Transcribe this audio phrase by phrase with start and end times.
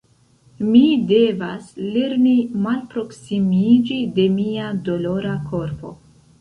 [0.69, 0.79] Mi
[1.11, 1.67] devas
[1.97, 2.33] lerni
[2.65, 5.97] malproksimiĝi de mia dolora korpo.